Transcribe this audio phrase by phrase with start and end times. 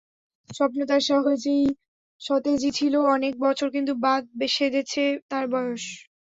[0.49, 1.01] স্বপ্ন তার
[2.21, 4.23] সতেজই ছিল অনেক বছর, কিন্তু বাঁধ
[4.55, 5.83] সেধেছে তার বয়স।